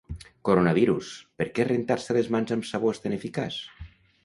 [0.47, 1.09] Coronavirus:
[1.41, 3.63] per què rentar-se les mans amb sabó és tan eficaç?